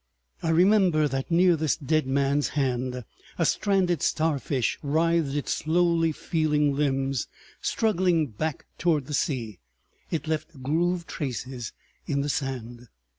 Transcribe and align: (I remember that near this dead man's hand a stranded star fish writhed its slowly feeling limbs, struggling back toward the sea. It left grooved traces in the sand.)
(I 0.41 0.49
remember 0.49 1.07
that 1.07 1.29
near 1.29 1.55
this 1.55 1.77
dead 1.77 2.07
man's 2.07 2.49
hand 2.57 3.05
a 3.37 3.45
stranded 3.45 4.01
star 4.01 4.39
fish 4.39 4.79
writhed 4.81 5.35
its 5.35 5.53
slowly 5.53 6.11
feeling 6.11 6.75
limbs, 6.75 7.27
struggling 7.61 8.25
back 8.29 8.65
toward 8.79 9.05
the 9.05 9.13
sea. 9.13 9.59
It 10.09 10.25
left 10.27 10.63
grooved 10.63 11.07
traces 11.07 11.73
in 12.07 12.21
the 12.21 12.29
sand.) 12.29 12.87